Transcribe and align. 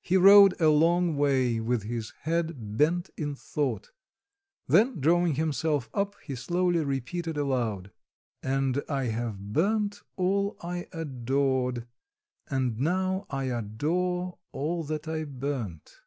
He 0.00 0.16
rode 0.16 0.60
a 0.60 0.68
long 0.68 1.14
way 1.16 1.60
with 1.60 1.84
his 1.84 2.12
head 2.22 2.76
bent 2.76 3.08
in 3.16 3.36
thought, 3.36 3.92
then 4.66 4.98
drawing 5.00 5.36
himself 5.36 5.88
up, 5.94 6.16
he 6.24 6.34
slowly 6.34 6.82
repeated 6.84 7.36
aloud: 7.36 7.92
"And 8.42 8.82
I 8.88 9.04
have 9.04 9.52
burnt 9.52 10.02
all 10.16 10.56
I 10.60 10.88
adored, 10.92 11.86
And 12.48 12.80
now 12.80 13.26
I 13.30 13.44
adore 13.44 14.38
all 14.50 14.82
that 14.82 15.06
I 15.06 15.22
burnt." 15.22 16.00